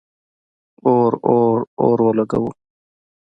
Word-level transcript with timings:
اور، 0.91 1.11
اور، 1.31 1.57
اور 1.83 1.97
ولګوو 2.05 2.49